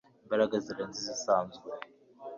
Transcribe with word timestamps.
imbaraga 0.23 0.55
zirenze 0.65 0.97
izisanzwe 1.01 1.69